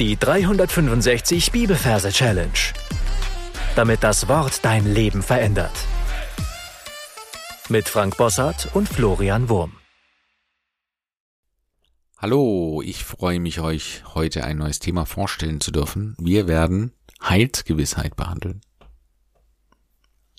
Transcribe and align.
Die 0.00 0.16
365 0.16 1.52
Bibelverse 1.52 2.10
Challenge. 2.10 2.50
Damit 3.76 4.02
das 4.02 4.26
Wort 4.26 4.64
dein 4.64 4.92
Leben 4.92 5.22
verändert. 5.22 5.70
Mit 7.68 7.88
Frank 7.88 8.16
Bossart 8.16 8.74
und 8.74 8.88
Florian 8.88 9.48
Wurm. 9.48 9.74
Hallo, 12.18 12.82
ich 12.84 13.04
freue 13.04 13.38
mich, 13.38 13.60
euch 13.60 14.02
heute 14.14 14.42
ein 14.42 14.58
neues 14.58 14.80
Thema 14.80 15.06
vorstellen 15.06 15.60
zu 15.60 15.70
dürfen. 15.70 16.16
Wir 16.18 16.48
werden 16.48 16.90
Heilsgewissheit 17.22 18.16
behandeln. 18.16 18.62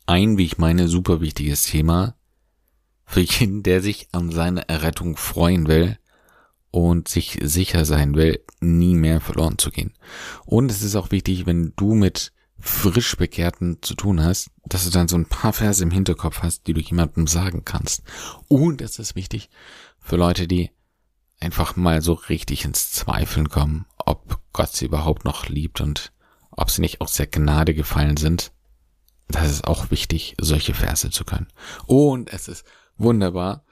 Ein, 0.06 0.38
wie 0.38 0.48
ich 0.48 0.58
meine, 0.58 0.90
super 0.90 1.22
wichtiges 1.22 1.64
Thema 1.64 2.18
für 3.06 3.22
jeden, 3.22 3.64
der 3.64 3.82
sich 3.82 4.10
an 4.12 4.34
seine 4.34 4.68
Errettung 4.68 5.16
freuen 5.16 5.68
will 5.68 5.98
und 6.76 7.08
sich 7.08 7.40
sicher 7.42 7.86
sein 7.86 8.16
will, 8.16 8.44
nie 8.60 8.96
mehr 8.96 9.22
verloren 9.22 9.58
zu 9.58 9.72
gehen. 9.72 9.94
Und 10.46 10.70
es 10.70 10.82
ist 10.82 10.98
auch 10.98 11.10
wichtig, 11.10 11.46
wenn 11.46 11.72
du 11.78 11.94
mit 11.94 12.34
frisch 12.60 13.16
Bekehrten 13.16 13.78
zu 13.82 13.96
tun 13.96 14.22
hast, 14.22 14.52
dass 14.66 14.84
du 14.84 14.92
dann 14.92 15.08
so 15.08 15.16
ein 15.16 15.26
paar 15.26 15.54
Verse 15.54 15.82
im 15.82 15.90
Hinterkopf 15.90 16.42
hast, 16.42 16.68
die 16.68 16.74
du 16.74 16.82
jemandem 16.82 17.28
sagen 17.28 17.64
kannst. 17.64 18.04
Und 18.50 18.82
es 18.82 19.00
ist 19.00 19.16
wichtig 19.16 19.50
für 20.00 20.18
Leute, 20.18 20.50
die 20.50 20.70
einfach 21.40 21.78
mal 21.78 22.02
so 22.02 22.12
richtig 22.12 22.66
ins 22.66 22.92
Zweifeln 22.92 23.48
kommen, 23.48 23.86
ob 23.98 24.42
Gott 24.52 24.74
sie 24.74 24.86
überhaupt 24.86 25.24
noch 25.24 25.48
liebt 25.48 25.80
und 25.80 26.12
ob 26.52 26.70
sie 26.70 26.82
nicht 26.82 27.00
aus 27.00 27.14
der 27.14 27.28
Gnade 27.28 27.74
gefallen 27.74 28.18
sind. 28.18 28.52
Das 29.30 29.50
ist 29.50 29.66
auch 29.66 29.92
wichtig, 29.92 30.36
solche 30.42 30.74
Verse 30.74 31.10
zu 31.10 31.24
können. 31.24 31.48
Und 31.86 32.34
es 32.34 32.50
ist 32.50 32.66
wunderbar, 32.98 33.64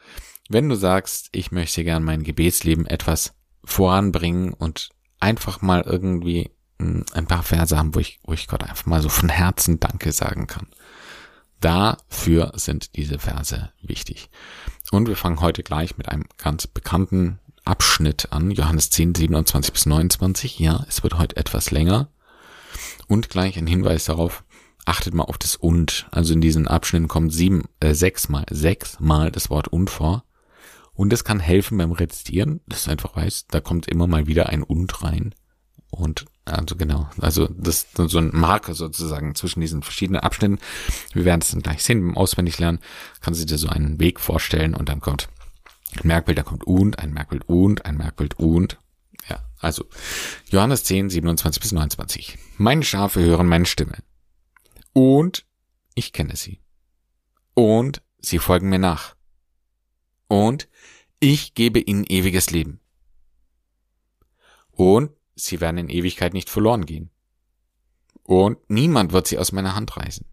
wenn 0.50 0.70
du 0.70 0.76
sagst, 0.76 1.30
ich 1.32 1.52
möchte 1.52 1.84
gern 1.84 2.04
mein 2.04 2.24
Gebetsleben 2.24 2.86
etwas 2.86 3.34
voranbringen 3.64 4.54
und 4.54 4.90
einfach 5.20 5.62
mal 5.62 5.82
irgendwie 5.82 6.52
hm, 6.80 7.06
ein 7.14 7.28
paar 7.28 7.44
Verse 7.44 7.78
haben, 7.78 7.96
wo 7.96 8.00
ich, 8.00 8.20
wo 8.24 8.34
ich 8.34 8.48
Gott 8.48 8.64
einfach 8.64 8.86
mal 8.86 9.02
so 9.02 9.10
von 9.10 9.30
Herzen 9.30 9.80
Danke 9.80 10.12
sagen 10.12 10.48
kann. 10.48 10.68
Dafür 11.62 12.52
sind 12.56 12.98
diese 12.98 13.20
Verse 13.20 13.72
wichtig. 13.82 14.30
Und 14.92 15.08
wir 15.08 15.16
fangen 15.16 15.40
heute 15.40 15.64
gleich 15.64 15.98
mit 15.98 16.10
einem 16.10 16.26
ganz 16.38 16.68
bekannten 16.68 17.40
Abschnitt 17.64 18.34
an, 18.34 18.52
Johannes 18.52 18.90
10, 18.90 19.16
27 19.16 19.72
bis 19.72 19.86
29. 19.86 20.60
Ja, 20.60 20.86
es 20.90 21.04
wird 21.04 21.18
heute 21.18 21.38
etwas 21.38 21.72
länger. 21.72 22.10
Und 23.08 23.30
gleich 23.30 23.58
ein 23.58 23.68
Hinweis 23.68 24.04
darauf, 24.06 24.44
achtet 24.86 25.14
mal 25.14 25.24
auf 25.24 25.38
das 25.38 25.56
und. 25.56 26.08
Also 26.12 26.34
in 26.34 26.42
diesen 26.42 26.68
Abschnitten 26.68 27.08
kommt 27.08 27.32
sieben, 27.32 27.64
äh, 27.80 27.94
sechsmal, 27.94 28.44
sechsmal 28.50 29.32
das 29.32 29.50
Wort 29.50 29.70
und 29.70 29.90
vor. 29.90 30.26
Und 30.94 31.12
das 31.12 31.24
kann 31.24 31.40
helfen 31.40 31.78
beim 31.78 31.92
Rezitieren, 31.92 32.62
dass 32.68 32.86
du 32.86 32.92
einfach 32.92 33.16
weißt, 33.16 33.48
da 33.52 33.62
kommt 33.62 33.88
immer 33.88 34.08
mal 34.08 34.28
wieder 34.28 34.50
ein 34.50 34.64
und 34.64 35.04
rein. 35.04 35.34
Und 35.90 36.26
also 36.46 36.76
genau, 36.76 37.10
also 37.20 37.48
das 37.48 37.84
ist 37.84 37.98
so 37.98 38.18
ein 38.18 38.32
Marker 38.34 38.74
sozusagen 38.74 39.36
zwischen 39.36 39.62
diesen 39.62 39.84
verschiedenen 39.84 40.22
Abschnitten. 40.22 40.60
Wir 41.14 41.24
werden 41.24 41.42
es 41.42 41.52
dann 41.52 41.62
gleich 41.62 41.84
sehen 41.84 42.02
beim 42.02 42.18
Auswendiglernen. 42.18 42.82
Kannst 43.22 43.42
du 43.42 43.46
dir 43.46 43.58
so 43.58 43.70
einen 43.70 44.00
Weg 44.00 44.20
vorstellen 44.20 44.76
und 44.76 44.90
dann 44.90 45.00
kommt 45.00 45.30
ein 45.96 46.08
Merkbild, 46.08 46.38
da 46.38 46.44
kommt 46.44 46.66
und, 46.66 47.00
ein 47.00 47.14
Merkbild 47.14 47.48
und, 47.48 47.86
ein 47.86 47.98
Merkbild 47.98 48.40
und. 48.40 48.80
Ja, 49.30 49.44
also 49.60 49.86
Johannes 50.50 50.84
10, 50.84 51.10
27 51.10 51.62
bis 51.62 51.72
29. 51.72 52.38
Meine 52.58 52.84
Schafe 52.84 53.22
hören 53.22 53.48
meine 53.48 53.66
Stimme. 53.66 53.98
Und 54.94 55.46
ich 55.96 56.12
kenne 56.12 56.36
sie. 56.36 56.60
Und 57.54 58.02
sie 58.20 58.40
folgen 58.40 58.70
mir 58.70 58.80
nach. 58.80 59.16
Und 60.34 60.68
ich 61.20 61.54
gebe 61.54 61.80
ihnen 61.80 62.06
ewiges 62.06 62.50
Leben. 62.50 62.80
Und 64.72 65.12
sie 65.36 65.62
werden 65.62 65.78
in 65.78 65.90
Ewigkeit 65.90 66.34
nicht 66.34 66.50
verloren 66.50 66.88
gehen. 66.88 67.12
Und 68.24 68.58
niemand 68.68 69.12
wird 69.12 69.28
sie 69.28 69.38
aus 69.38 69.52
meiner 69.52 69.76
Hand 69.76 69.96
reißen. 69.96 70.26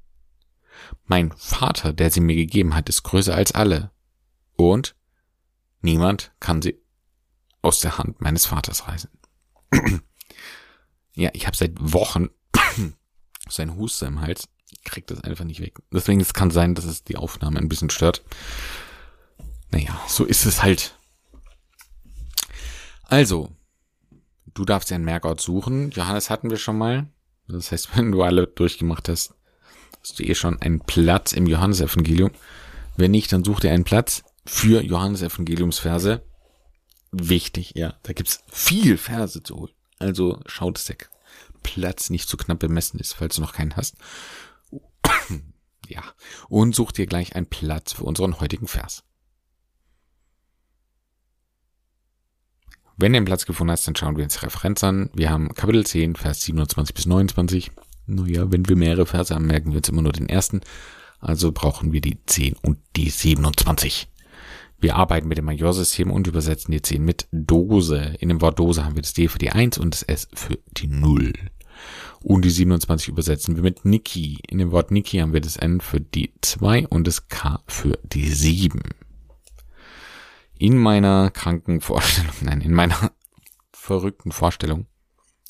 Mein 1.05 1.33
Vater, 1.33 1.93
der 1.93 2.11
sie 2.11 2.23
mir 2.23 2.35
gegeben 2.35 2.75
hat, 2.75 2.89
ist 2.89 3.03
größer 3.03 3.35
als 3.35 3.53
alle. 3.53 3.91
Und 4.57 4.97
niemand 5.83 6.33
kann 6.41 6.63
sie 6.63 6.81
aus 7.61 7.81
der 7.81 7.99
Hand 7.99 8.23
meines 8.23 8.47
Vaters 8.47 8.89
reißen. 8.89 9.11
ja, 11.15 11.29
ich 11.35 11.47
habe 11.47 11.59
seit 11.59 11.75
Wochen 11.79 12.31
sein 13.51 13.77
Huster 13.77 14.07
im 14.07 14.23
Hals. 14.23 14.49
Ich 14.71 14.83
krieg 14.83 15.07
das 15.09 15.21
einfach 15.25 15.45
nicht 15.45 15.61
weg. 15.61 15.77
Deswegen 15.93 16.23
es 16.23 16.33
kann 16.33 16.51
sein, 16.51 16.75
dass 16.75 16.87
es 16.87 17.05
die 17.05 17.19
Aufnahme 17.19 17.59
ein 17.59 17.69
bisschen 17.69 17.91
stört. 17.91 18.25
Naja, 19.71 20.01
so 20.09 20.25
ist 20.25 20.47
es 20.47 20.63
halt. 20.63 20.97
Also, 23.05 23.51
du 24.55 24.65
darfst 24.65 24.91
ja 24.91 24.97
einen 24.97 25.05
Merkort 25.05 25.41
suchen. 25.41 25.91
Johannes 25.91 26.31
hatten 26.31 26.51
wir 26.51 26.57
schon 26.57 26.79
mal. 26.79 27.09
Das 27.49 27.73
heißt, 27.73 27.91
wenn 27.97 28.13
du 28.13 28.23
alle 28.23 28.47
durchgemacht 28.47 29.09
hast, 29.09 29.35
hast 30.01 30.19
du 30.19 30.25
eh 30.25 30.35
schon 30.35 30.61
einen 30.61 30.81
Platz 30.81 31.33
im 31.33 31.47
Johannesevangelium. 31.47 32.31
Wenn 32.97 33.11
nicht, 33.11 33.33
dann 33.33 33.45
such 33.45 33.61
dir 33.61 33.73
einen 33.73 33.85
Platz 33.85 34.23
für 34.45 34.83
Johannesevangeliumsverse. 34.83 36.23
Wichtig, 37.13 37.73
ja. 37.75 37.95
Da 38.03 38.13
gibt's 38.13 38.45
viel 38.49 38.97
Verse 38.97 39.43
zu 39.43 39.57
holen. 39.57 39.73
Also 39.99 40.41
schaut, 40.47 40.77
dass 40.77 40.85
der 40.87 40.97
Platz 41.63 42.11
nicht 42.11 42.29
zu 42.29 42.37
knapp 42.37 42.61
bemessen 42.61 43.01
ist, 43.01 43.15
falls 43.15 43.37
du 43.37 43.43
noch 43.43 43.53
keinen 43.53 43.77
hast. 43.77 43.97
ja. 45.89 46.03
Und 46.49 46.75
such 46.75 46.93
dir 46.93 47.07
gleich 47.07 47.35
einen 47.35 47.47
Platz 47.47 47.93
für 47.93 48.05
unseren 48.05 48.41
heutigen 48.41 48.69
Vers. 48.69 49.03
Wenn 53.01 53.15
du 53.15 53.19
den 53.19 53.25
Platz 53.25 53.47
gefunden 53.47 53.71
hast, 53.71 53.89
dann 53.89 53.97
schauen 53.97 54.19
wir 54.19 54.25
uns 54.25 54.43
Referenz 54.43 54.85
an. 54.85 55.09
Wir 55.15 55.31
haben 55.31 55.55
Kapitel 55.55 55.87
10, 55.87 56.17
Vers 56.17 56.43
27 56.43 56.95
bis 56.95 57.07
29. 57.07 57.71
Naja, 58.07 58.53
wenn 58.53 58.69
wir 58.69 58.77
mehrere 58.77 59.07
Verse 59.07 59.35
haben, 59.35 59.47
merken 59.47 59.71
wir 59.71 59.79
uns 59.79 59.89
immer 59.89 60.03
nur 60.03 60.13
den 60.13 60.29
ersten. 60.29 60.61
Also 61.19 61.51
brauchen 61.51 61.93
wir 61.95 62.03
die 62.03 62.19
10 62.27 62.57
und 62.61 62.77
die 62.97 63.09
27. 63.09 64.07
Wir 64.81 64.97
arbeiten 64.97 65.29
mit 65.29 65.39
dem 65.39 65.47
Majorsystem 65.47 66.11
und 66.11 66.27
übersetzen 66.27 66.73
die 66.73 66.83
10 66.83 67.03
mit 67.03 67.27
Dose. 67.33 68.17
In 68.21 68.29
dem 68.29 68.43
Wort 68.43 68.59
Dose 68.59 68.85
haben 68.85 68.97
wir 68.97 69.03
das 69.03 69.15
D 69.15 69.29
für 69.29 69.39
die 69.39 69.51
1 69.51 69.79
und 69.79 69.95
das 69.95 70.03
S 70.03 70.29
für 70.35 70.59
die 70.77 70.89
0. 70.89 71.33
Und 72.23 72.45
die 72.45 72.51
27 72.51 73.09
übersetzen 73.09 73.57
wir 73.57 73.63
mit 73.63 73.87
Niki. 73.87 74.41
In 74.47 74.59
dem 74.59 74.73
Wort 74.73 74.91
Niki 74.91 75.21
haben 75.21 75.33
wir 75.33 75.41
das 75.41 75.57
N 75.57 75.81
für 75.81 76.03
die 76.03 76.35
2 76.43 76.89
und 76.89 77.07
das 77.07 77.29
K 77.29 77.63
für 77.67 77.99
die 78.05 78.29
7 78.29 78.83
in 80.61 80.77
meiner 80.77 81.31
kranken 81.31 81.81
Vorstellung, 81.81 82.35
nein, 82.43 82.61
in 82.61 82.75
meiner 82.75 83.13
verrückten 83.73 84.31
Vorstellung 84.31 84.87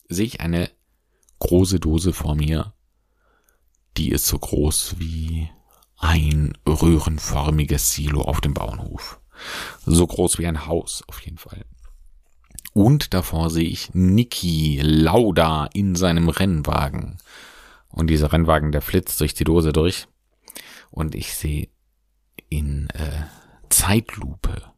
sehe 0.08 0.26
ich 0.26 0.40
eine 0.40 0.70
große 1.40 1.80
Dose 1.80 2.12
vor 2.12 2.36
mir. 2.36 2.74
Die 3.96 4.10
ist 4.10 4.26
so 4.26 4.38
groß 4.38 4.96
wie 4.98 5.50
ein 5.98 6.56
röhrenförmiges 6.64 7.92
Silo 7.92 8.22
auf 8.22 8.40
dem 8.40 8.54
Bauernhof. 8.54 9.20
So 9.84 10.06
groß 10.06 10.38
wie 10.38 10.46
ein 10.46 10.66
Haus 10.66 11.02
auf 11.08 11.20
jeden 11.22 11.38
Fall. 11.38 11.64
Und 12.72 13.12
davor 13.12 13.50
sehe 13.50 13.68
ich 13.68 13.92
Niki 13.92 14.80
Lauda 14.80 15.68
in 15.72 15.96
seinem 15.96 16.28
Rennwagen. 16.28 17.18
Und 17.88 18.06
dieser 18.06 18.32
Rennwagen, 18.32 18.70
der 18.70 18.80
flitzt 18.80 19.20
durch 19.20 19.34
die 19.34 19.44
Dose 19.44 19.72
durch. 19.72 20.06
Und 20.92 21.16
ich 21.16 21.34
sehe 21.34 21.68
in 22.48 22.88
äh, 22.90 23.24
Zeitlupe 23.70 24.70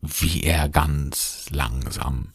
wie 0.00 0.42
er 0.42 0.68
ganz 0.68 1.46
langsam 1.50 2.28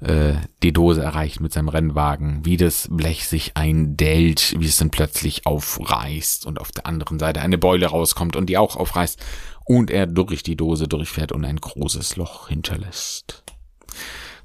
äh, 0.00 0.34
die 0.62 0.72
Dose 0.72 1.02
erreicht 1.02 1.40
mit 1.40 1.52
seinem 1.52 1.68
Rennwagen, 1.68 2.44
wie 2.44 2.56
das 2.56 2.88
Blech 2.90 3.26
sich 3.26 3.56
eindellt, 3.56 4.54
wie 4.58 4.66
es 4.66 4.76
dann 4.76 4.90
plötzlich 4.90 5.46
aufreißt 5.46 6.46
und 6.46 6.60
auf 6.60 6.72
der 6.72 6.86
anderen 6.86 7.18
Seite 7.18 7.40
eine 7.40 7.58
Beule 7.58 7.86
rauskommt 7.86 8.36
und 8.36 8.46
die 8.46 8.58
auch 8.58 8.76
aufreißt 8.76 9.18
und 9.64 9.90
er 9.90 10.06
durch 10.06 10.42
die 10.42 10.56
Dose 10.56 10.88
durchfährt 10.88 11.32
und 11.32 11.44
ein 11.44 11.56
großes 11.56 12.16
Loch 12.16 12.48
hinterlässt. 12.48 13.44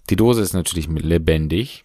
Die 0.09 0.15
Dose 0.15 0.41
ist 0.41 0.53
natürlich 0.53 0.87
lebendig, 0.87 1.83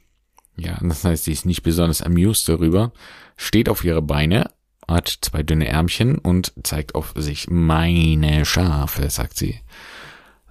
ja, 0.56 0.78
das 0.80 1.04
heißt, 1.04 1.24
sie 1.24 1.32
ist 1.32 1.46
nicht 1.46 1.62
besonders 1.62 2.00
amused 2.00 2.48
darüber, 2.48 2.92
steht 3.36 3.69
auf 3.69 3.84
ihre 3.84 4.02
Beine, 4.02 4.50
hat 4.88 5.19
zwei 5.22 5.42
dünne 5.42 5.69
Ärmchen 5.69 6.19
und 6.19 6.52
zeigt 6.62 6.94
auf 6.94 7.12
sich 7.16 7.48
meine 7.48 8.44
Schafe, 8.44 9.08
sagt 9.10 9.36
sie. 9.36 9.60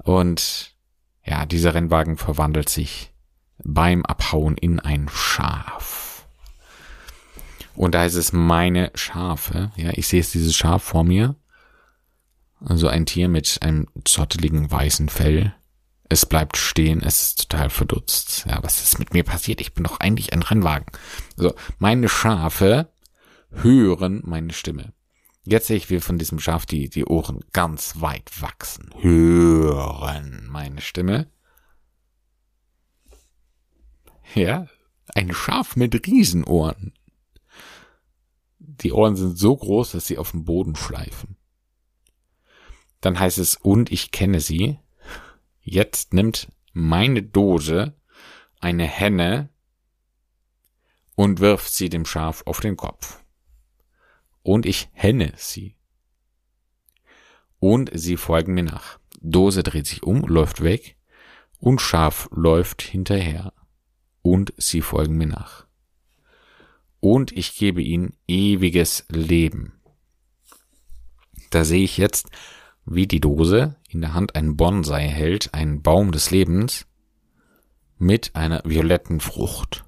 Und 0.04 0.74
ja, 1.26 1.46
dieser 1.46 1.74
Rennwagen 1.74 2.18
verwandelt 2.18 2.70
sich 2.70 3.14
beim 3.64 4.06
Abhauen 4.06 4.58
in 4.58 4.80
ein 4.80 5.10
Schaf. 5.10 6.28
Und 7.76 7.96
da 7.96 8.06
ist 8.06 8.16
es 8.16 8.34
meine 8.34 8.92
Schafe. 8.94 9.72
Ja, 9.76 9.92
ich 9.94 10.08
sehe 10.08 10.20
jetzt 10.20 10.34
dieses 10.34 10.56
Schaf 10.56 10.84
vor 10.84 11.04
mir. 11.04 11.36
Also 12.60 12.88
ein 12.88 13.06
Tier 13.06 13.28
mit 13.28 13.60
einem 13.62 13.88
zotteligen 14.06 14.70
weißen 14.72 15.10
Fell. 15.10 15.54
Es 16.10 16.26
bleibt 16.26 16.58
stehen, 16.58 17.02
es 17.02 17.24
ist 17.24 17.50
total 17.50 17.70
verdutzt. 17.70 18.46
Ja, 18.48 18.62
was 18.62 18.84
ist 18.84 19.00
mit 19.00 19.14
mir 19.14 19.24
passiert? 19.24 19.60
Ich 19.62 19.74
bin 19.74 19.84
doch 19.84 20.00
eigentlich 20.00 20.34
ein 20.34 20.44
Rennwagen. 20.44 20.86
Also, 21.38 21.56
meine 21.80 22.08
Schafe 22.08 22.93
hören 23.54 24.22
meine 24.26 24.54
Stimme. 24.54 24.94
Jetzt 25.46 25.68
sehe 25.68 25.78
ich, 25.78 25.90
wie 25.90 26.00
von 26.00 26.18
diesem 26.18 26.40
Schaf 26.40 26.66
die, 26.66 26.90
die 26.90 27.06
Ohren 27.06 27.44
ganz 27.52 28.00
weit 28.00 28.42
wachsen. 28.42 28.90
Hören 29.00 30.48
meine 30.50 30.82
Stimme. 30.82 31.28
Ja, 34.34 34.68
ein 35.14 35.34
Schaf 35.34 35.76
mit 35.76 36.08
Riesenohren. 36.08 36.94
Die 38.60 38.94
Ohren 38.94 39.16
sind 39.16 39.38
so 39.38 39.56
groß, 39.56 39.92
dass 39.92 40.08
sie 40.08 40.18
auf 40.18 40.32
dem 40.32 40.46
Boden 40.46 40.76
schleifen. 40.76 41.36
Dann 43.02 43.20
heißt 43.20 43.38
es, 43.38 43.58
und 43.58 43.92
ich 43.92 44.12
kenne 44.12 44.40
sie. 44.40 44.80
Jetzt 45.62 46.14
nimmt 46.14 46.52
meine 46.72 47.22
Dose 47.22 47.94
eine 48.60 48.86
Henne 48.86 49.50
und 51.16 51.42
wirft 51.42 51.74
sie 51.74 51.90
dem 51.90 52.06
Schaf 52.06 52.44
auf 52.46 52.62
den 52.62 52.78
Kopf. 52.78 53.23
Und 54.44 54.66
ich 54.66 54.90
henne 54.94 55.34
sie. 55.38 55.76
Und 57.60 57.90
sie 57.94 58.18
folgen 58.18 58.54
mir 58.54 58.64
nach. 58.64 59.00
Dose 59.22 59.64
dreht 59.64 59.88
sich 59.88 60.04
um, 60.04 60.22
läuft 60.28 60.62
weg 60.62 60.98
und 61.60 61.80
Schaf 61.80 62.30
läuft 62.32 62.82
hinterher. 62.82 63.54
Und 64.22 64.54
sie 64.58 64.82
folgen 64.82 65.16
mir 65.16 65.28
nach. 65.28 65.66
Und 67.00 67.32
ich 67.32 67.56
gebe 67.56 67.82
ihnen 67.82 68.16
ewiges 68.28 69.06
Leben. 69.10 69.74
Da 71.50 71.64
sehe 71.64 71.84
ich 71.84 71.98
jetzt, 71.98 72.30
wie 72.86 73.08
die 73.08 73.20
Dose 73.20 73.76
in 73.88 74.02
der 74.02 74.14
Hand 74.14 74.36
einen 74.36 74.58
Bonsai 74.58 75.08
hält, 75.08 75.54
einen 75.54 75.82
Baum 75.82 76.12
des 76.12 76.32
Lebens, 76.32 76.86
mit 77.98 78.36
einer 78.36 78.62
violetten 78.66 79.20
Frucht. 79.20 79.86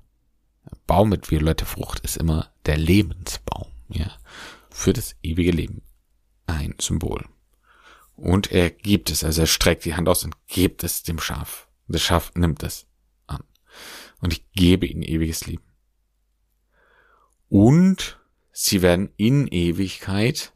Baum 0.88 1.10
mit 1.10 1.32
violette 1.32 1.66
Frucht 1.66 2.00
ist 2.02 2.18
immer 2.18 2.52
der 2.66 2.78
Lebensbaum, 2.78 3.68
ja, 3.90 4.12
für 4.70 4.94
das 4.94 5.16
ewige 5.22 5.52
Leben. 5.52 5.82
Ein 6.48 6.76
Symbol. 6.80 7.26
Und 8.16 8.52
er 8.52 8.70
gibt 8.70 9.10
es, 9.10 9.24
also 9.24 9.42
er 9.42 9.48
streckt 9.48 9.86
die 9.86 9.96
Hand 9.96 10.08
aus 10.08 10.24
und 10.24 10.36
gibt 10.48 10.84
es 10.84 11.04
dem 11.04 11.20
Schaf. 11.20 11.68
Das 11.88 12.02
Schaf 12.02 12.32
nimmt 12.36 12.64
es 12.64 12.88
an. 13.28 13.44
Und 14.22 14.34
ich 14.34 14.50
gebe 14.54 14.86
ihnen 14.86 15.04
ewiges 15.04 15.46
Leben. 15.46 15.64
Und 17.50 18.20
sie 18.52 18.82
werden 18.82 19.10
in 19.18 19.48
Ewigkeit 19.48 20.54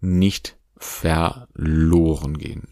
nicht 0.00 0.56
verloren 0.76 2.36
gehen. 2.38 2.68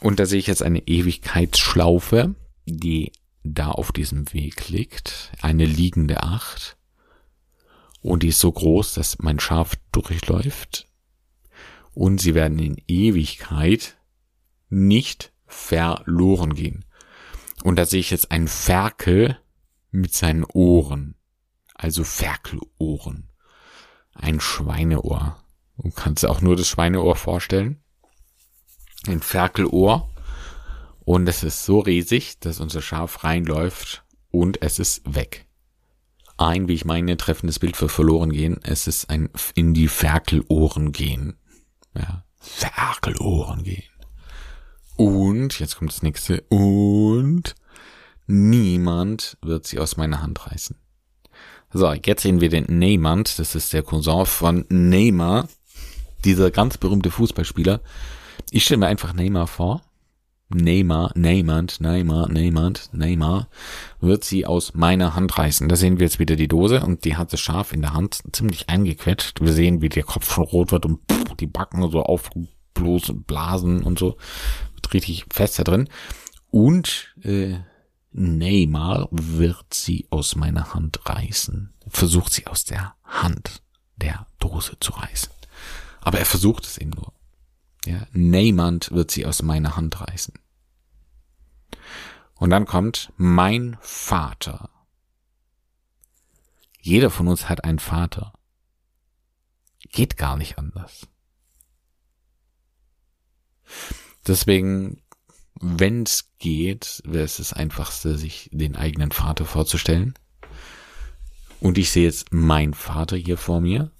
Und 0.00 0.18
da 0.18 0.26
sehe 0.26 0.38
ich 0.38 0.46
jetzt 0.46 0.62
eine 0.62 0.86
Ewigkeitsschlaufe, 0.86 2.34
die 2.64 3.12
da 3.42 3.70
auf 3.70 3.92
diesem 3.92 4.32
Weg 4.32 4.68
liegt. 4.68 5.32
Eine 5.40 5.64
liegende 5.66 6.22
Acht. 6.22 6.77
Und 8.08 8.22
die 8.22 8.28
ist 8.28 8.40
so 8.40 8.52
groß, 8.52 8.94
dass 8.94 9.18
mein 9.18 9.40
Schaf 9.40 9.74
durchläuft. 9.92 10.88
Und 11.94 12.20
sie 12.20 12.34
werden 12.34 12.58
in 12.58 12.76
Ewigkeit 12.86 13.98
nicht 14.68 15.32
verloren 15.46 16.54
gehen. 16.54 16.84
Und 17.64 17.76
da 17.76 17.86
sehe 17.86 18.00
ich 18.00 18.10
jetzt 18.10 18.30
einen 18.30 18.48
Ferkel 18.48 19.38
mit 19.90 20.14
seinen 20.14 20.44
Ohren. 20.44 21.16
Also 21.74 22.04
Ferkelohren. 22.04 23.30
Ein 24.14 24.40
Schweineohr. 24.40 25.42
Du 25.76 25.90
kannst 25.90 26.26
auch 26.26 26.40
nur 26.40 26.56
das 26.56 26.68
Schweineohr 26.68 27.16
vorstellen 27.16 27.82
ein 29.06 29.20
Ferkelohr. 29.20 30.10
Und 31.00 31.26
es 31.28 31.42
ist 31.42 31.64
so 31.64 31.80
riesig, 31.80 32.38
dass 32.40 32.60
unser 32.60 32.82
Schaf 32.82 33.24
reinläuft 33.24 34.04
und 34.30 34.60
es 34.60 34.78
ist 34.78 35.14
weg. 35.14 35.46
Ein, 36.38 36.68
wie 36.68 36.74
ich 36.74 36.84
meine, 36.84 37.16
treffendes 37.16 37.58
Bild 37.58 37.76
für 37.76 37.88
verloren 37.88 38.30
gehen. 38.30 38.60
Es 38.62 38.86
ist 38.86 39.10
ein 39.10 39.28
in 39.54 39.74
die 39.74 39.88
Ferkelohren 39.88 40.92
gehen. 40.92 41.36
Ja, 41.94 42.24
Ferkelohren 42.38 43.64
gehen. 43.64 43.82
Und, 44.96 45.60
jetzt 45.60 45.76
kommt 45.76 45.92
das 45.92 46.02
nächste, 46.02 46.42
und 46.48 47.54
niemand 48.26 49.36
wird 49.42 49.66
sie 49.66 49.78
aus 49.78 49.96
meiner 49.96 50.22
Hand 50.22 50.46
reißen. 50.46 50.76
So, 51.72 51.92
jetzt 51.92 52.22
sehen 52.22 52.40
wir 52.40 52.48
den 52.48 52.64
Neymar, 52.66 53.22
das 53.22 53.54
ist 53.54 53.72
der 53.72 53.82
Cousin 53.82 54.26
von 54.26 54.64
Neymar, 54.68 55.48
dieser 56.24 56.50
ganz 56.50 56.78
berühmte 56.78 57.10
Fußballspieler, 57.10 57.80
ich 58.50 58.64
stelle 58.64 58.78
mir 58.78 58.86
einfach 58.86 59.12
Neymar 59.12 59.46
vor. 59.46 59.82
Neymar, 60.50 61.12
Neymar, 61.14 61.66
Neymar, 61.78 62.28
Neymar, 62.28 62.72
Neymar 62.92 63.48
wird 64.00 64.24
sie 64.24 64.46
aus 64.46 64.72
meiner 64.74 65.14
Hand 65.14 65.36
reißen. 65.36 65.68
Da 65.68 65.76
sehen 65.76 65.98
wir 65.98 66.06
jetzt 66.06 66.18
wieder 66.18 66.36
die 66.36 66.48
Dose 66.48 66.80
und 66.80 67.04
die 67.04 67.16
hat 67.16 67.32
das 67.32 67.40
Schaf 67.40 67.72
in 67.72 67.82
der 67.82 67.92
Hand 67.92 68.22
ziemlich 68.32 68.68
eingequetscht. 68.68 69.42
Wir 69.42 69.52
sehen, 69.52 69.82
wie 69.82 69.90
der 69.90 70.04
Kopf 70.04 70.32
schon 70.32 70.44
rot 70.44 70.72
wird 70.72 70.86
und 70.86 71.00
die 71.40 71.46
Backen 71.46 71.90
so 71.90 72.02
aufblasen 72.02 73.24
blasen 73.24 73.82
und 73.82 73.98
so. 73.98 74.16
Wird 74.74 74.94
richtig 74.94 75.26
fest 75.30 75.58
da 75.58 75.64
drin. 75.64 75.88
Und 76.50 77.14
äh, 77.22 77.58
Neymar 78.12 79.08
wird 79.10 79.74
sie 79.74 80.06
aus 80.08 80.34
meiner 80.34 80.72
Hand 80.72 80.98
reißen. 81.04 81.74
Versucht 81.88 82.32
sie 82.32 82.46
aus 82.46 82.64
der 82.64 82.94
Hand 83.04 83.62
der 83.96 84.26
Dose 84.38 84.76
zu 84.80 84.92
reißen. 84.92 85.30
Aber 86.00 86.18
er 86.18 86.26
versucht 86.26 86.64
es 86.64 86.78
eben 86.78 86.90
nur. 86.90 87.12
Ja, 87.88 88.06
niemand 88.12 88.90
wird 88.90 89.10
sie 89.10 89.24
aus 89.24 89.40
meiner 89.40 89.74
Hand 89.74 89.98
reißen. 89.98 90.34
Und 92.34 92.50
dann 92.50 92.66
kommt 92.66 93.14
mein 93.16 93.78
Vater. 93.80 94.68
Jeder 96.82 97.08
von 97.08 97.28
uns 97.28 97.48
hat 97.48 97.64
einen 97.64 97.78
Vater. 97.78 98.34
Geht 99.90 100.18
gar 100.18 100.36
nicht 100.36 100.58
anders. 100.58 101.06
Deswegen, 104.26 105.00
wenn 105.58 106.02
es 106.02 106.34
geht, 106.38 107.00
wäre 107.06 107.24
es 107.24 107.38
das 107.38 107.54
Einfachste, 107.54 108.18
sich 108.18 108.50
den 108.52 108.76
eigenen 108.76 109.12
Vater 109.12 109.46
vorzustellen. 109.46 110.12
Und 111.58 111.78
ich 111.78 111.90
sehe 111.90 112.04
jetzt 112.04 112.34
mein 112.34 112.74
Vater 112.74 113.16
hier 113.16 113.38
vor 113.38 113.62
mir, 113.62 113.90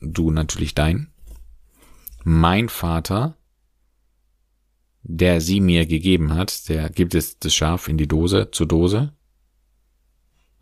du 0.00 0.30
natürlich 0.30 0.74
dein 0.74 1.14
mein 2.28 2.68
Vater, 2.68 3.37
der 5.02 5.40
sie 5.40 5.60
mir 5.60 5.86
gegeben 5.86 6.34
hat, 6.34 6.68
der 6.68 6.90
gibt 6.90 7.14
es 7.14 7.38
das 7.38 7.54
Schaf 7.54 7.88
in 7.88 7.98
die 7.98 8.08
Dose, 8.08 8.50
zur 8.50 8.66
Dose. 8.66 9.12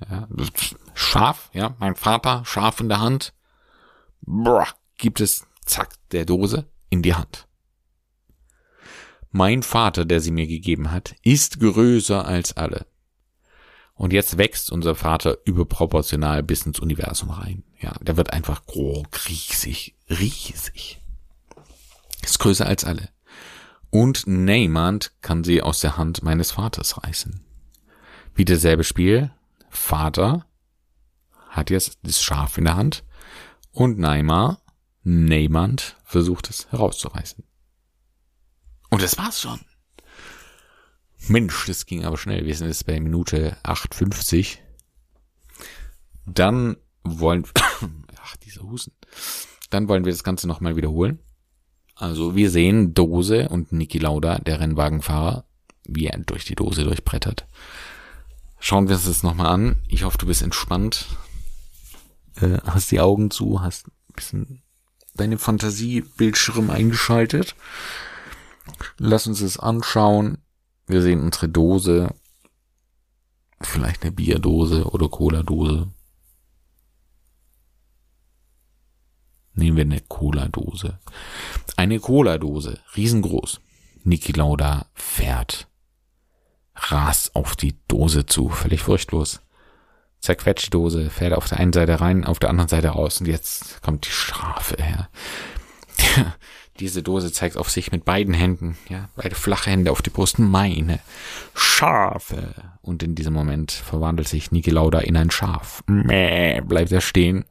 Ja, 0.09 0.29
Schaf, 0.95 1.51
ja, 1.53 1.75
mein 1.79 1.97
Vater, 1.97 2.45
Schaf 2.45 2.81
in 2.81 2.89
der 2.89 3.01
Hand. 3.01 3.33
Boah, 4.21 4.67
gibt 4.99 5.21
es, 5.21 5.47
zack, 5.65 5.95
der 6.11 6.25
Dose 6.25 6.67
in 6.91 7.03
die 7.03 7.15
Hand. 7.15 7.47
Mein 9.31 9.63
Vater, 9.63 10.05
der 10.05 10.21
sie 10.21 10.31
mir 10.31 10.47
gegeben 10.47 10.91
hat, 10.91 11.15
ist 11.23 11.61
größer 11.61 12.27
als 12.27 12.57
alle. 12.57 12.87
Und 13.95 14.13
jetzt 14.13 14.37
wächst 14.37 14.71
unser 14.71 14.95
Vater 14.95 15.39
überproportional 15.45 16.43
bis 16.43 16.67
ins 16.67 16.81
Universum 16.81 17.31
rein. 17.31 17.65
Ja, 17.81 17.93
der 18.01 18.17
wird 18.17 18.33
einfach 18.33 18.65
groß, 18.67 19.07
riesig, 19.29 19.95
riesig. 20.11 21.01
Ist 22.23 22.39
größer 22.39 22.67
als 22.67 22.85
alle. 22.85 23.09
Und 23.91 24.27
niemand 24.27 25.13
kann 25.23 25.45
sie 25.45 25.63
aus 25.63 25.81
der 25.81 25.97
Hand 25.97 26.23
meines 26.23 26.53
Vaters 26.53 27.03
reißen. 27.03 27.45
Wie 28.35 28.45
derselbe 28.45 28.85
Spiel. 28.85 29.31
Vater 29.71 30.47
hat 31.49 31.71
jetzt 31.71 31.99
das 32.03 32.23
Schaf 32.23 32.59
in 32.59 32.65
der 32.65 32.77
Hand 32.77 33.05
und 33.73 33.99
Neymar, 33.99 34.61
niemand 35.03 35.97
versucht 36.05 36.51
es 36.51 36.71
herauszureißen. 36.71 37.45
Und 38.91 39.03
das 39.03 39.19
war's 39.19 39.41
schon. 39.41 39.61
Mensch, 41.29 41.67
das 41.67 41.87
ging 41.87 42.05
aber 42.05 42.19
schnell. 42.19 42.45
Wir 42.45 42.55
sind 42.55 42.69
jetzt 42.69 42.87
bei 42.87 43.01
Minute 43.01 43.57
8,50. 43.65 44.59
Dann 46.27 46.77
wollen, 47.03 47.45
ach, 48.23 48.37
dieser 48.37 48.63
Husten. 48.63 48.93
Dann 49.71 49.89
wollen 49.89 50.05
wir 50.05 50.13
das 50.13 50.25
Ganze 50.25 50.47
nochmal 50.47 50.77
wiederholen. 50.77 51.21
Also 51.97 52.37
wir 52.37 52.51
sehen 52.51 52.93
Dose 52.93 53.49
und 53.49 53.73
Niki 53.73 53.99
Lauda, 53.99 54.39
der 54.39 54.61
Rennwagenfahrer, 54.61 55.45
wie 55.85 56.07
er 56.07 56.19
durch 56.19 56.45
die 56.45 56.55
Dose 56.55 56.85
durchbrettert. 56.85 57.47
Schauen 58.59 58.89
wir 58.89 58.97
uns 58.97 59.07
das 59.07 59.23
nochmal 59.23 59.47
an. 59.47 59.83
Ich 59.89 60.05
hoffe, 60.05 60.19
du 60.19 60.27
bist 60.27 60.43
entspannt. 60.43 61.07
Äh, 62.37 62.59
hast 62.65 62.91
die 62.91 63.01
Augen 63.01 63.31
zu, 63.31 63.63
hast 63.63 63.89
ein 63.89 64.15
bisschen 64.15 64.63
deine 65.15 65.39
Fantasiebildschirm 65.39 66.69
eingeschaltet. 66.69 67.57
Lass 68.99 69.27
uns 69.27 69.41
das 69.41 69.59
anschauen. 69.59 70.39
Wir 70.87 71.01
sehen 71.01 71.21
unsere 71.21 71.49
Dose. 71.49 72.15
Vielleicht 73.63 74.03
eine 74.03 74.13
Bierdose 74.13 74.85
oder 74.85 75.09
Cola-Dose. 75.09 75.89
Nehmen 79.57 79.77
wir 79.77 79.85
eine 79.85 80.01
Cola-Dose. 80.01 80.99
Eine 81.77 81.99
Cola-Dose, 81.99 82.79
riesengroß. 82.95 83.61
Niki 84.05 84.33
Lauda 84.33 84.87
fährt. 84.95 85.67
Rast 86.75 87.35
auf 87.35 87.57
die 87.57 87.75
Dose 87.89 88.27
zu, 88.27 88.51
völlig 88.51 88.83
furchtlos. 88.83 89.41
Zerquetscht 90.21 90.67
die 90.67 90.71
Dose, 90.71 91.09
fährt 91.09 91.33
auf 91.33 91.49
der 91.49 91.59
einen 91.59 91.73
Seite 91.73 92.01
rein, 92.01 92.25
auf 92.27 92.39
der 92.39 92.51
anderen 92.51 92.69
Seite 92.69 92.89
raus 92.89 93.21
und 93.21 93.27
jetzt 93.27 93.83
kommt 93.83 94.07
die 94.07 94.11
Strafe 94.11 94.77
her. 94.83 95.09
Diese 96.79 97.03
Dose 97.03 97.33
zeigt 97.33 97.57
auf 97.57 97.71
sich 97.71 97.91
mit 97.91 98.05
beiden 98.05 98.35
Händen, 98.35 98.77
ja, 98.91 99.09
beide 99.17 99.35
flache 99.35 99.71
Hände 99.71 99.91
auf 99.91 100.03
die 100.03 100.11
Brust, 100.11 100.39
meine 100.39 101.01
Schafe. 101.55 102.55
Und 102.83 103.03
in 103.03 103.15
diesem 103.15 103.33
Moment 103.33 103.73
verwandelt 103.73 104.29
sich 104.29 104.53
Niki 104.53 104.71
Lauda 104.71 104.99
in 104.99 105.17
ein 105.17 105.31
Schaf. 105.31 105.83
Mäh, 105.87 106.61
bleibt 106.61 106.93
er 106.93 107.01
stehen. 107.01 107.47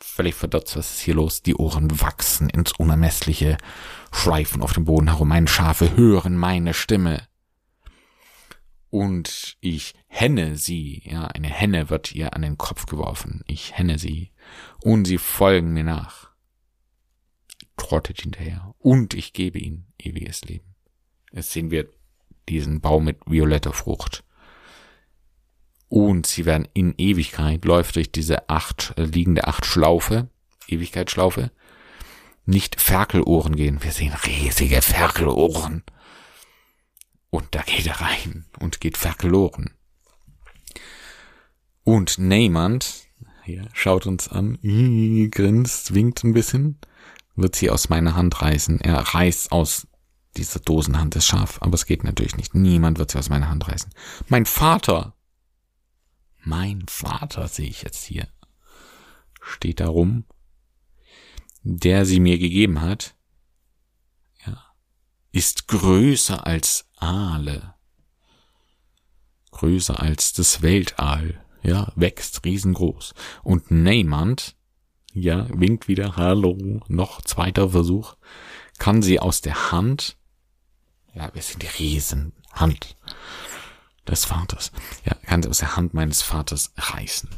Völlig 0.00 0.34
verdotzt, 0.34 0.76
was 0.76 0.94
ist 0.94 1.00
hier 1.00 1.14
los? 1.14 1.42
Die 1.42 1.54
Ohren 1.54 2.00
wachsen 2.00 2.48
ins 2.50 2.72
Unermessliche, 2.72 3.56
schleifen 4.12 4.62
auf 4.62 4.72
dem 4.72 4.84
Boden 4.84 5.08
herum. 5.08 5.28
Meine 5.28 5.48
Schafe 5.48 5.96
hören 5.96 6.36
meine 6.36 6.74
Stimme. 6.74 7.26
Und 8.90 9.56
ich 9.60 9.94
henne 10.06 10.56
sie, 10.56 11.02
ja, 11.04 11.26
eine 11.26 11.48
Henne 11.48 11.90
wird 11.90 12.12
ihr 12.12 12.34
an 12.34 12.42
den 12.42 12.58
Kopf 12.58 12.86
geworfen. 12.86 13.42
Ich 13.46 13.76
henne 13.76 13.98
sie. 13.98 14.30
Und 14.82 15.06
sie 15.06 15.18
folgen 15.18 15.72
mir 15.72 15.84
nach 15.84 16.34
trottet 17.76 18.20
hinterher 18.20 18.74
und 18.78 19.14
ich 19.14 19.32
gebe 19.32 19.58
ihnen 19.58 19.86
ewiges 19.98 20.44
Leben. 20.44 20.74
Jetzt 21.32 21.52
sehen 21.52 21.70
wir 21.70 21.88
diesen 22.48 22.80
Baum 22.80 23.04
mit 23.04 23.18
violetter 23.26 23.72
Frucht. 23.72 24.24
Und 25.94 26.26
sie 26.26 26.44
werden 26.44 26.66
in 26.74 26.92
Ewigkeit, 26.98 27.64
läuft 27.64 27.94
durch 27.94 28.10
diese 28.10 28.48
acht, 28.48 28.94
äh, 28.96 29.04
liegende 29.04 29.46
acht 29.46 29.64
Schlaufe, 29.64 30.28
Ewigkeitsschlaufe, 30.66 31.52
nicht 32.46 32.80
Ferkelohren 32.80 33.54
gehen. 33.54 33.80
Wir 33.80 33.92
sehen 33.92 34.12
riesige 34.26 34.82
Ferkelohren. 34.82 35.84
Und 37.30 37.46
da 37.52 37.62
geht 37.62 37.86
er 37.86 38.00
rein 38.00 38.44
und 38.58 38.80
geht 38.80 38.96
Ferkelohren. 38.96 39.70
Und 41.84 42.18
Neymand, 42.18 43.06
hier, 43.44 43.68
schaut 43.72 44.06
uns 44.06 44.26
an, 44.26 44.58
grinst, 45.30 45.94
winkt 45.94 46.24
ein 46.24 46.34
bisschen 46.34 46.80
wird 47.36 47.56
sie 47.56 47.70
aus 47.70 47.88
meiner 47.88 48.14
Hand 48.16 48.42
reißen. 48.42 48.80
Er 48.80 48.96
reißt 48.96 49.52
aus 49.52 49.86
dieser 50.36 50.60
Dosenhand 50.60 51.14
das 51.14 51.26
Schaf, 51.26 51.58
aber 51.60 51.74
es 51.74 51.86
geht 51.86 52.04
natürlich 52.04 52.36
nicht. 52.36 52.54
Niemand 52.54 52.98
wird 52.98 53.10
sie 53.10 53.18
aus 53.18 53.28
meiner 53.28 53.48
Hand 53.48 53.68
reißen. 53.68 53.90
Mein 54.28 54.46
Vater! 54.46 55.13
Mein 56.44 56.84
Vater 56.88 57.48
sehe 57.48 57.68
ich 57.68 57.82
jetzt 57.82 58.04
hier. 58.04 58.28
Steht 59.40 59.80
da 59.80 59.88
rum. 59.88 60.24
Der 61.62 62.04
sie 62.04 62.20
mir 62.20 62.38
gegeben 62.38 62.82
hat, 62.82 63.14
ja, 64.46 64.62
ist 65.32 65.66
größer 65.68 66.46
als 66.46 66.90
Aale. 66.96 67.74
Größer 69.50 69.98
als 69.98 70.34
das 70.34 70.60
Weltall. 70.60 71.42
Ja, 71.62 71.90
wächst 71.96 72.44
riesengroß. 72.44 73.14
Und 73.42 73.70
Neymand, 73.70 74.56
ja, 75.14 75.46
winkt 75.48 75.88
wieder, 75.88 76.16
hallo, 76.16 76.82
noch 76.88 77.22
zweiter 77.22 77.70
Versuch, 77.70 78.16
kann 78.78 79.00
sie 79.00 79.18
aus 79.18 79.40
der 79.40 79.72
Hand, 79.72 80.18
ja, 81.14 81.32
wir 81.34 81.40
sind 81.40 81.62
die 81.62 81.68
Riesenhand 81.68 82.96
des 84.08 84.24
Vaters, 84.24 84.72
ja, 85.04 85.14
kann 85.26 85.42
sie 85.42 85.48
aus 85.48 85.58
der 85.58 85.76
Hand 85.76 85.94
meines 85.94 86.22
Vaters 86.22 86.72
reißen. 86.76 87.30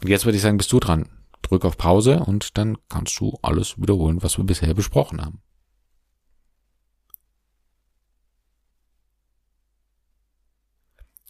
Und 0.00 0.08
jetzt 0.08 0.24
würde 0.24 0.36
ich 0.36 0.42
sagen, 0.42 0.58
bist 0.58 0.72
du 0.72 0.80
dran. 0.80 1.08
Drück 1.42 1.64
auf 1.64 1.78
Pause 1.78 2.20
und 2.20 2.58
dann 2.58 2.76
kannst 2.88 3.20
du 3.20 3.38
alles 3.42 3.80
wiederholen, 3.80 4.22
was 4.22 4.36
wir 4.36 4.44
bisher 4.44 4.74
besprochen 4.74 5.24
haben. 5.24 5.40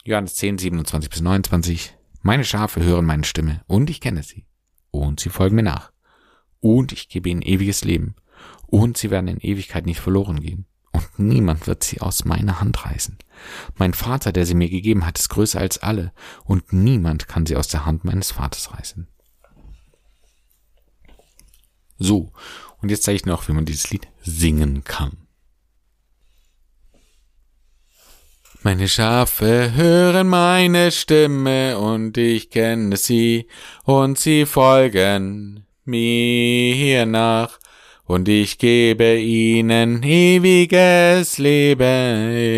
Johannes 0.05 0.37
10, 0.37 0.59
27 0.59 1.11
bis 1.11 1.21
29. 1.21 1.97
Meine 2.23 2.45
Schafe 2.45 2.83
hören 2.83 3.05
meine 3.05 3.25
Stimme, 3.25 3.62
und 3.66 3.90
ich 3.90 4.00
kenne 4.00 4.23
sie, 4.23 4.47
und 4.90 5.21
sie 5.21 5.31
folgen 5.31 5.57
mir 5.57 5.64
nach, 5.64 5.93
und 6.61 6.93
ich 6.93 7.09
gebe 7.09 7.28
ihnen 7.28 7.43
ewiges 7.43 7.85
Leben, 7.85 8.14
und 8.66 8.97
sie 8.97 9.11
werden 9.11 9.28
in 9.28 9.38
Ewigkeit 9.38 9.85
nicht 9.85 10.00
verloren 10.00 10.40
gehen, 10.40 10.66
und 10.96 11.18
niemand 11.18 11.66
wird 11.66 11.84
sie 11.84 12.00
aus 12.00 12.24
meiner 12.24 12.60
Hand 12.60 12.84
reißen. 12.86 13.18
Mein 13.76 13.92
Vater, 13.92 14.32
der 14.32 14.46
sie 14.46 14.54
mir 14.54 14.70
gegeben 14.70 15.04
hat, 15.04 15.18
ist 15.18 15.28
größer 15.28 15.60
als 15.60 15.78
alle, 15.78 16.12
und 16.44 16.72
niemand 16.72 17.28
kann 17.28 17.44
sie 17.44 17.56
aus 17.56 17.68
der 17.68 17.84
Hand 17.84 18.04
meines 18.04 18.30
Vaters 18.30 18.72
reißen. 18.72 19.06
So, 21.98 22.32
und 22.80 22.90
jetzt 22.90 23.04
zeige 23.04 23.16
ich 23.16 23.26
noch, 23.26 23.46
wie 23.48 23.52
man 23.52 23.66
dieses 23.66 23.90
Lied 23.90 24.08
singen 24.22 24.84
kann. 24.84 25.26
Meine 28.62 28.88
Schafe 28.88 29.72
hören 29.74 30.28
meine 30.28 30.90
Stimme 30.90 31.78
und 31.78 32.16
ich 32.16 32.50
kenne 32.50 32.96
sie 32.96 33.46
und 33.84 34.18
sie 34.18 34.44
folgen 34.44 35.66
mir 35.84 37.06
nach 37.06 37.58
und 38.06 38.28
ich 38.28 38.58
gebe 38.58 39.16
ihnen 39.18 40.02
ewiges 40.02 41.38
Leben, 41.38 42.56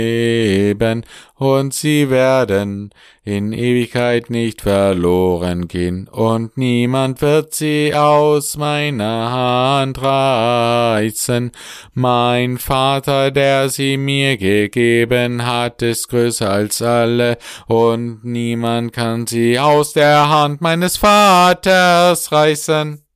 und 1.37 1.73
sie 1.73 2.11
werden 2.11 2.91
in 3.25 3.53
Ewigkeit 3.53 4.29
nicht 4.31 4.63
verloren 4.63 5.69
gehen, 5.69 6.09
und 6.09 6.59
niemand 6.59 7.23
wird 7.23 7.55
sie 7.55 7.95
aus 7.95 8.57
meiner 8.57 9.31
Hand 9.33 10.03
reißen. 10.03 11.53
Mein 11.95 12.59
Vater, 12.59 13.31
der 13.31 13.69
sie 13.71 13.97
mir 13.97 14.37
gegeben 14.37 15.47
hat, 15.47 15.81
ist 15.83 16.09
größer 16.09 16.51
als 16.51 16.83
alle, 16.83 17.39
und 17.67 18.25
niemand 18.25 18.93
kann 18.93 19.27
sie 19.27 19.59
aus 19.59 19.95
der 19.95 20.29
Hand 20.29 20.61
meines 20.61 20.99
Vaters 20.99 22.33
reißen. 22.33 23.08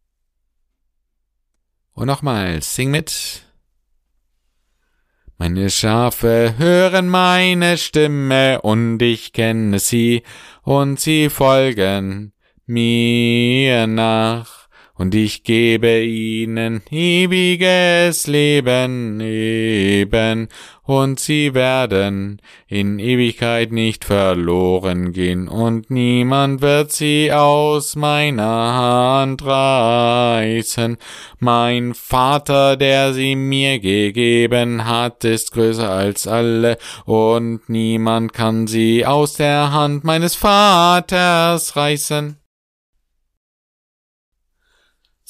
Und 1.94 2.06
nochmals, 2.06 2.74
sing 2.74 2.90
mit. 2.90 3.42
Meine 5.36 5.70
Schafe 5.70 6.54
hören 6.56 7.08
meine 7.08 7.76
Stimme 7.76 8.62
und 8.62 9.02
ich 9.02 9.32
kenne 9.32 9.78
sie 9.78 10.22
und 10.62 11.00
sie 11.00 11.28
folgen 11.30 12.32
mir 12.66 13.86
nach 13.86 14.61
und 15.02 15.16
ich 15.16 15.42
gebe 15.42 16.04
ihnen 16.04 16.80
ewiges 16.88 18.28
Leben 18.28 19.18
eben, 19.20 20.46
und 20.84 21.18
sie 21.18 21.54
werden 21.54 22.40
in 22.68 23.00
Ewigkeit 23.00 23.72
nicht 23.72 24.04
verloren 24.04 25.12
gehen, 25.12 25.48
und 25.48 25.90
niemand 25.90 26.60
wird 26.60 26.92
sie 26.92 27.32
aus 27.32 27.96
meiner 27.96 28.44
Hand 28.44 29.44
reißen. 29.44 30.98
Mein 31.40 31.94
Vater, 31.94 32.76
der 32.76 33.12
sie 33.12 33.34
mir 33.34 33.80
gegeben 33.80 34.84
hat, 34.84 35.24
ist 35.24 35.50
größer 35.50 35.90
als 35.90 36.28
alle, 36.28 36.78
und 37.06 37.68
niemand 37.68 38.32
kann 38.32 38.68
sie 38.68 39.04
aus 39.04 39.34
der 39.34 39.72
Hand 39.72 40.04
meines 40.04 40.36
Vaters 40.36 41.74
reißen 41.74 42.41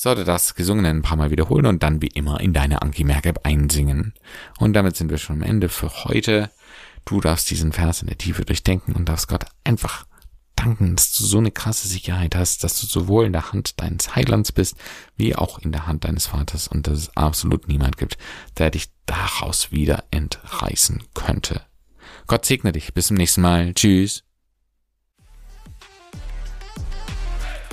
sollte 0.02 0.24
das 0.24 0.56
Gesungene 0.56 0.88
ein 0.88 1.02
paar 1.02 1.16
Mal 1.16 1.30
wiederholen 1.30 1.66
und 1.66 1.84
dann 1.84 2.02
wie 2.02 2.08
immer 2.08 2.40
in 2.40 2.52
deine 2.52 2.82
Anki 2.82 3.04
Merk 3.04 3.32
einsingen. 3.44 4.14
Und 4.58 4.72
damit 4.72 4.96
sind 4.96 5.10
wir 5.10 5.18
schon 5.18 5.36
am 5.36 5.48
Ende 5.48 5.68
für 5.68 6.04
heute. 6.04 6.50
Du 7.04 7.20
darfst 7.20 7.48
diesen 7.50 7.72
Vers 7.72 8.02
in 8.02 8.08
der 8.08 8.18
Tiefe 8.18 8.44
durchdenken 8.44 8.94
und 8.94 9.08
darfst 9.08 9.28
Gott 9.28 9.44
einfach 9.62 10.06
danken, 10.56 10.96
dass 10.96 11.12
du 11.12 11.24
so 11.24 11.38
eine 11.38 11.52
krasse 11.52 11.86
Sicherheit 11.86 12.34
hast, 12.34 12.64
dass 12.64 12.80
du 12.80 12.86
sowohl 12.88 13.26
in 13.26 13.32
der 13.32 13.52
Hand 13.52 13.80
deines 13.80 14.16
Heilands 14.16 14.50
bist, 14.50 14.74
wie 15.16 15.36
auch 15.36 15.60
in 15.60 15.70
der 15.70 15.86
Hand 15.86 16.02
deines 16.02 16.26
Vaters 16.26 16.66
und 16.66 16.88
dass 16.88 16.98
es 16.98 17.16
absolut 17.16 17.68
niemand 17.68 17.96
gibt, 17.96 18.18
der 18.58 18.70
dich 18.70 18.90
daraus 19.06 19.70
wieder 19.70 20.02
entreißen 20.10 21.04
könnte. 21.14 21.62
Gott 22.26 22.44
segne 22.44 22.72
dich. 22.72 22.92
Bis 22.92 23.06
zum 23.06 23.16
nächsten 23.16 23.40
Mal. 23.40 23.72
Tschüss. 23.72 24.24